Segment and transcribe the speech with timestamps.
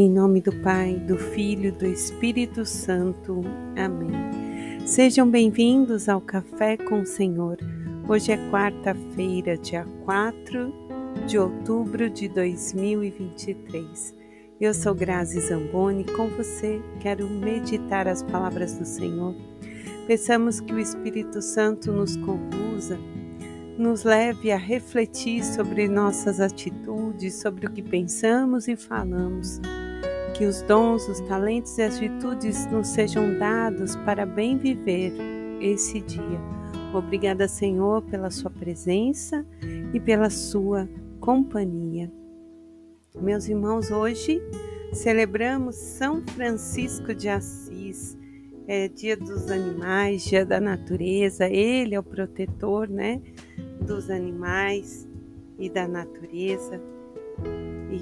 [0.00, 3.40] Em nome do Pai, do Filho do Espírito Santo.
[3.76, 4.86] Amém.
[4.86, 7.58] Sejam bem-vindos ao Café com o Senhor.
[8.08, 10.72] Hoje é quarta-feira, dia 4
[11.26, 14.14] de outubro de 2023.
[14.60, 19.34] Eu sou Grazi Zamboni, com você quero meditar as palavras do Senhor.
[20.06, 22.96] Peçamos que o Espírito Santo nos conduza
[23.76, 29.60] nos leve a refletir sobre nossas atitudes, sobre o que pensamos e falamos.
[30.38, 35.12] Que os dons, os talentos e as virtudes nos sejam dados para bem viver
[35.60, 36.40] esse dia.
[36.94, 39.44] Obrigada, Senhor, pela Sua presença
[39.92, 40.88] e pela Sua
[41.18, 42.08] companhia.
[43.20, 44.40] Meus irmãos, hoje
[44.92, 48.16] celebramos São Francisco de Assis.
[48.68, 53.20] É dia dos animais, dia da natureza, ele é o protetor, né?
[53.80, 55.08] dos animais
[55.58, 56.80] e da natureza.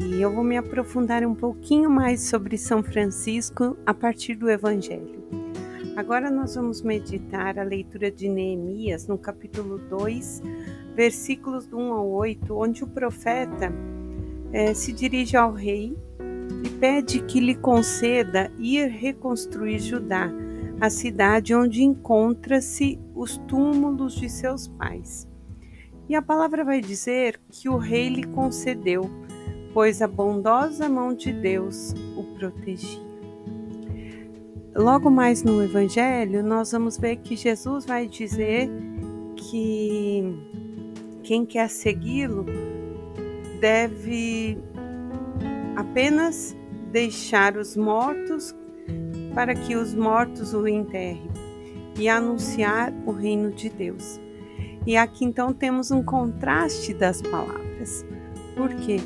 [0.00, 5.22] E eu vou me aprofundar um pouquinho mais sobre São Francisco a partir do Evangelho.
[5.96, 10.42] Agora nós vamos meditar a leitura de Neemias no capítulo 2,
[10.96, 13.72] versículos do 1 ao 8, onde o profeta
[14.52, 15.96] é, se dirige ao rei
[16.64, 20.28] e pede que lhe conceda ir reconstruir Judá,
[20.80, 25.28] a cidade onde encontra-se os túmulos de seus pais.
[26.08, 29.08] E a palavra vai dizer que o rei lhe concedeu,
[29.74, 33.02] pois a bondosa mão de Deus o protegia.
[34.74, 38.70] Logo mais no Evangelho, nós vamos ver que Jesus vai dizer
[39.36, 40.22] que
[41.24, 42.46] quem quer segui-lo
[43.60, 44.58] deve
[45.76, 46.56] apenas
[46.92, 48.54] deixar os mortos
[49.34, 51.30] para que os mortos o enterrem
[51.98, 54.20] e anunciar o reino de Deus.
[54.86, 58.04] E aqui então temos um contraste das palavras,
[58.56, 58.96] porque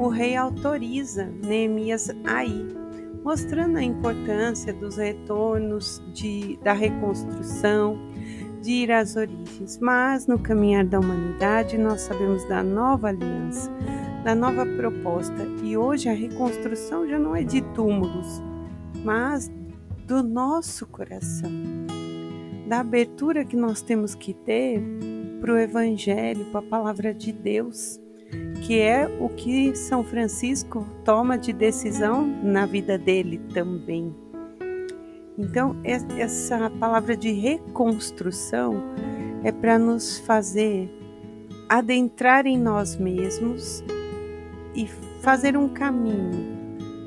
[0.00, 2.74] o rei autoriza Neemias a ir,
[3.22, 7.98] mostrando a importância dos retornos de, da reconstrução,
[8.62, 9.78] de ir às origens.
[9.78, 13.70] Mas no caminhar da humanidade, nós sabemos da nova aliança,
[14.24, 18.42] da nova proposta, e hoje a reconstrução já não é de túmulos,
[19.04, 19.52] mas
[20.06, 21.50] do nosso coração,
[22.66, 24.82] da abertura que nós temos que ter
[25.42, 28.00] para o Evangelho, para a palavra de Deus,
[28.62, 34.14] que é o que São Francisco toma de decisão na vida dele também.
[35.38, 38.82] Então, essa palavra de reconstrução
[39.42, 40.90] é para nos fazer
[41.68, 43.82] adentrar em nós mesmos
[44.74, 44.86] e
[45.22, 46.60] fazer um caminho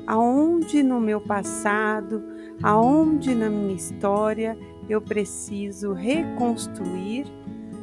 [0.06, 2.22] aonde no meu passado,
[2.62, 7.26] aonde na minha história eu preciso reconstruir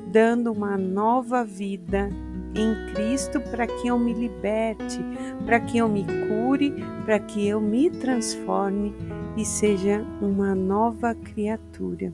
[0.08, 2.10] dando uma nova vida
[2.56, 5.00] em Cristo para que eu me liberte,
[5.46, 6.74] para que eu me cure,
[7.06, 8.94] para que eu me transforme
[9.38, 12.14] e seja uma nova criatura.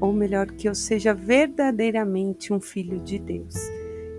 [0.00, 3.54] Ou melhor, que eu seja verdadeiramente um filho de Deus.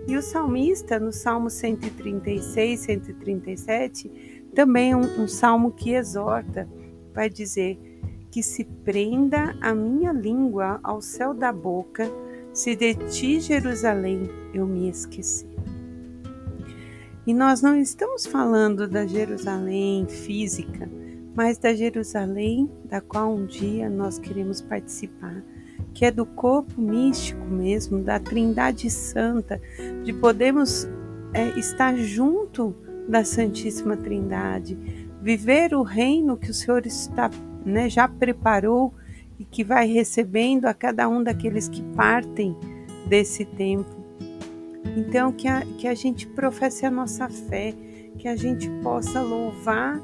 [0.06, 6.68] E o salmista, no Salmo 136, 137, também é um, um salmo que exorta,
[7.12, 7.78] vai dizer
[8.30, 12.10] que se prenda a minha língua ao céu da boca
[12.54, 15.44] se de ti, Jerusalém, eu me esqueci.
[17.26, 20.88] E nós não estamos falando da Jerusalém física,
[21.34, 25.42] mas da Jerusalém da qual um dia nós queremos participar,
[25.92, 29.60] que é do corpo místico mesmo, da Trindade Santa,
[30.04, 30.86] de podermos
[31.32, 32.72] é, estar junto
[33.08, 34.78] da Santíssima Trindade,
[35.20, 37.30] viver o reino que o Senhor está,
[37.64, 38.94] né, já preparou
[39.38, 42.56] e que vai recebendo a cada um daqueles que partem
[43.06, 44.04] desse tempo.
[44.96, 47.74] Então, que a, que a gente professe a nossa fé,
[48.18, 50.00] que a gente possa louvar,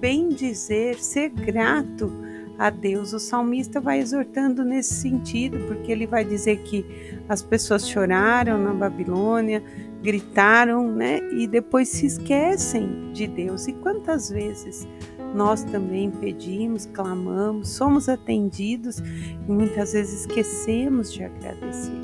[0.00, 2.10] bem dizer, ser grato
[2.58, 3.12] a Deus.
[3.12, 6.84] O salmista vai exortando nesse sentido, porque ele vai dizer que
[7.28, 9.62] as pessoas choraram na Babilônia,
[10.02, 11.20] gritaram, né?
[11.32, 13.66] E depois se esquecem de Deus.
[13.66, 14.86] E quantas vezes
[15.34, 22.00] nós também pedimos, clamamos, somos atendidos e muitas vezes esquecemos de agradecer.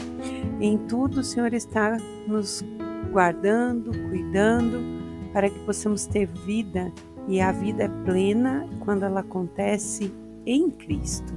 [0.60, 1.96] Em tudo o Senhor está
[2.26, 2.64] nos
[3.10, 4.80] guardando, cuidando,
[5.32, 6.92] para que possamos ter vida
[7.28, 10.12] e a vida é plena quando ela acontece
[10.46, 11.32] em Cristo.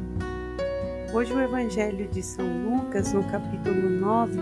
[1.12, 4.40] Hoje o Evangelho de São Lucas, no capítulo 9,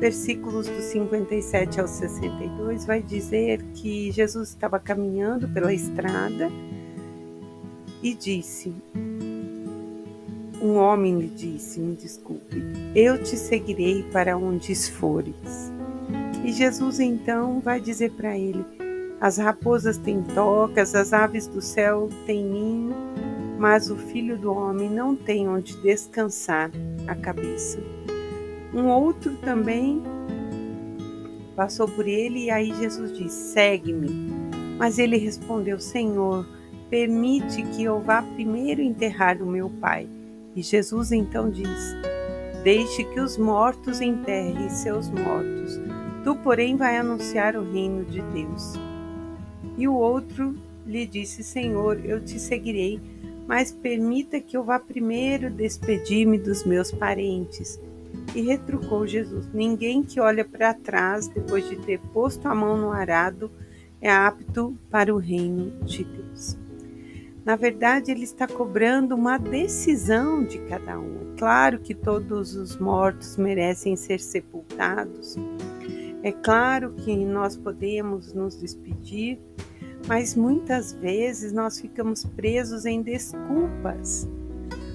[0.00, 6.50] versículos do 57 ao 62, vai dizer que Jesus estava caminhando pela estrada
[8.02, 8.74] e disse:
[10.60, 12.62] Um homem lhe disse: Me desculpe,
[12.94, 15.72] eu te seguirei para onde fores.
[16.44, 18.64] E Jesus então vai dizer para ele:
[19.20, 22.94] As raposas têm tocas, as aves do céu têm ninho,
[23.58, 26.70] mas o filho do homem não tem onde descansar
[27.06, 27.78] a cabeça.
[28.72, 30.02] Um outro também
[31.56, 34.30] passou por ele e aí Jesus disse: Segue-me.
[34.78, 36.46] Mas ele respondeu: Senhor,
[36.90, 40.08] permite que eu vá primeiro enterrar o meu pai.
[40.54, 41.94] E Jesus então diz:
[42.64, 45.80] Deixe que os mortos enterrem seus mortos.
[46.24, 48.74] Tu, porém, vai anunciar o reino de Deus.
[49.78, 50.54] E o outro
[50.84, 53.00] lhe disse: Senhor, eu te seguirei,
[53.46, 57.80] mas permita que eu vá primeiro despedir-me dos meus parentes.
[58.34, 62.90] E retrucou Jesus: Ninguém que olha para trás depois de ter posto a mão no
[62.90, 63.50] arado
[64.00, 66.58] é apto para o reino de Deus.
[67.44, 71.32] Na verdade, ele está cobrando uma decisão de cada um.
[71.34, 75.36] É claro que todos os mortos merecem ser sepultados.
[76.22, 79.40] É claro que nós podemos nos despedir,
[80.06, 84.28] mas muitas vezes nós ficamos presos em desculpas.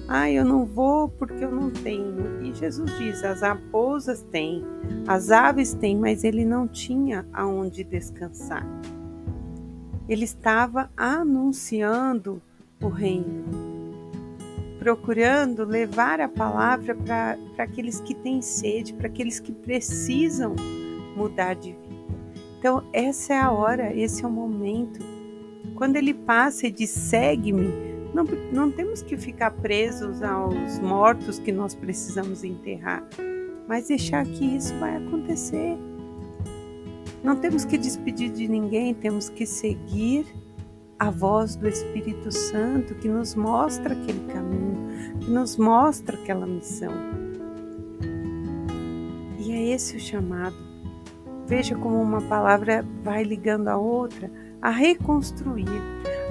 [0.08, 2.44] Ah, eu não vou porque eu não tenho.
[2.44, 4.62] E Jesus diz: as raposas têm,
[5.08, 8.64] as aves têm, mas ele não tinha aonde descansar.
[10.08, 12.40] Ele estava anunciando
[12.80, 13.44] o reino,
[14.78, 20.54] procurando levar a palavra para aqueles que têm sede, para aqueles que precisam
[21.16, 21.86] mudar de vida.
[22.58, 25.00] Então, essa é a hora, esse é o momento.
[25.74, 27.68] Quando ele passa e diz: segue-me,
[28.14, 33.06] não, não temos que ficar presos aos mortos que nós precisamos enterrar,
[33.68, 35.76] mas deixar que isso vai acontecer.
[37.26, 40.24] Não temos que despedir de ninguém, temos que seguir
[40.96, 46.92] a voz do Espírito Santo que nos mostra aquele caminho, que nos mostra aquela missão.
[49.40, 50.54] E é esse o chamado.
[51.48, 54.30] Veja como uma palavra vai ligando a outra,
[54.62, 55.66] a reconstruir,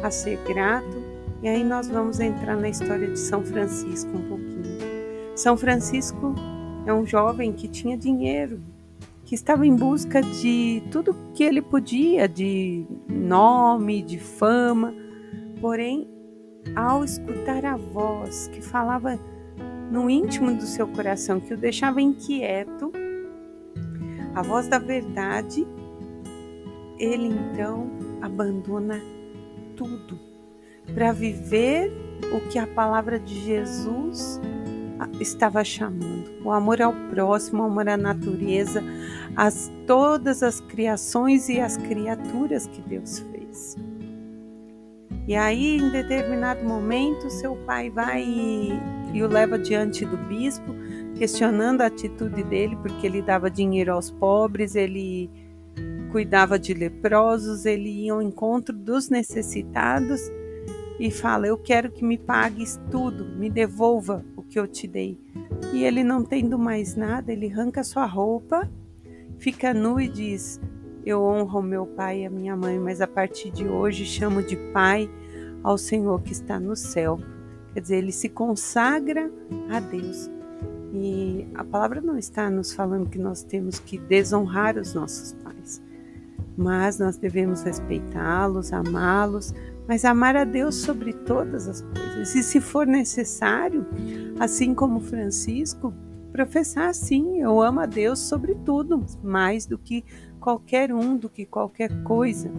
[0.02, 1.04] a ser grato,
[1.44, 4.78] e aí nós vamos entrar na história de São Francisco um pouquinho.
[5.36, 6.34] São Francisco
[6.86, 8.62] é um jovem que tinha dinheiro,
[9.26, 14.94] que estava em busca de tudo que ele podia, de nome, de fama.
[15.60, 16.08] Porém,
[16.76, 19.20] ao escutar a voz que falava
[19.92, 22.92] no íntimo do seu coração, que o deixava inquieto,
[24.36, 25.66] a voz da verdade,
[27.00, 27.90] ele então
[28.22, 29.02] abandona
[29.76, 30.20] tudo
[30.94, 31.92] para viver
[32.32, 34.40] o que a palavra de Jesus
[35.20, 36.32] estava chamando.
[36.44, 38.84] O amor ao próximo, o amor à natureza,
[39.36, 43.76] as todas as criações e as criaturas que Deus fez.
[45.28, 48.70] E aí, em determinado momento, seu pai vai e,
[49.14, 50.76] e o leva diante do bispo,
[51.18, 55.30] questionando a atitude dele, porque ele dava dinheiro aos pobres, ele
[56.12, 60.22] cuidava de leprosos, ele ia ao encontro dos necessitados
[61.00, 65.20] e fala: Eu quero que me pagues tudo, me devolva o que eu te dei.
[65.74, 68.70] E ele, não tendo mais nada, ele arranca sua roupa,
[69.40, 70.60] fica nu e diz:
[71.06, 74.56] Eu honro meu pai e a minha mãe, mas a partir de hoje chamo de
[74.72, 75.10] pai
[75.64, 77.20] ao Senhor que está no céu.
[77.74, 79.30] Quer dizer, ele se consagra
[79.70, 80.30] a Deus.
[80.94, 85.82] E a palavra não está nos falando que nós temos que desonrar os nossos pais,
[86.56, 89.54] mas nós devemos respeitá-los, amá-los,
[89.88, 92.34] mas amar a Deus sobre todas as coisas.
[92.34, 93.86] E se for necessário,
[94.40, 95.94] assim como Francisco,
[96.36, 100.04] professar sim, eu amo a Deus sobre tudo, mais do que
[100.38, 102.52] qualquer um, do que qualquer coisa.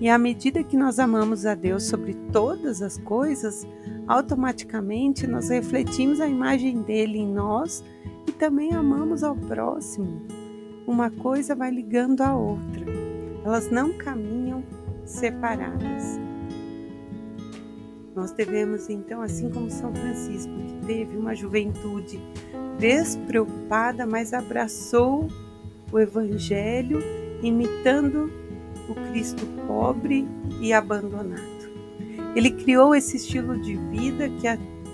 [0.00, 3.66] E à medida que nós amamos a Deus sobre todas as coisas,
[4.08, 7.84] automaticamente nós refletimos a imagem dele em nós
[8.26, 10.22] e também amamos ao próximo.
[10.86, 12.86] Uma coisa vai ligando a outra.
[13.44, 14.64] Elas não caminham
[15.04, 16.18] separadas.
[18.16, 22.18] Nós devemos então, assim como São Francisco, que teve uma juventude
[22.78, 25.28] despreocupada, mas abraçou
[25.92, 26.98] o Evangelho,
[27.42, 28.32] imitando
[28.88, 30.26] o Cristo pobre
[30.62, 31.42] e abandonado.
[32.34, 34.48] Ele criou esse estilo de vida que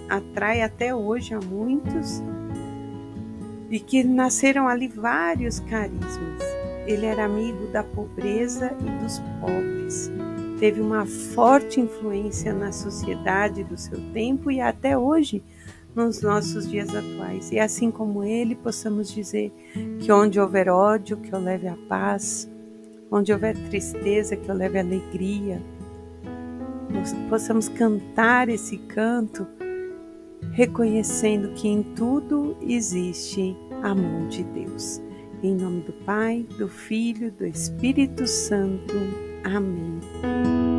[0.08, 2.20] atrai até hoje a muitos
[3.70, 6.42] e que nasceram ali vários carismas.
[6.88, 10.10] Ele era amigo da pobreza e dos pobres.
[10.62, 15.42] Teve uma forte influência na sociedade do seu tempo e até hoje
[15.92, 17.50] nos nossos dias atuais.
[17.50, 19.52] E assim como ele, possamos dizer
[19.98, 22.48] que onde houver ódio, que eu leve a paz,
[23.10, 25.60] onde houver tristeza, que eu leve alegria.
[27.28, 29.44] Possamos cantar esse canto
[30.52, 35.02] reconhecendo que em tudo existe a mão de Deus
[35.42, 39.31] Em nome do Pai, do Filho, do Espírito Santo.
[39.44, 40.71] Amém.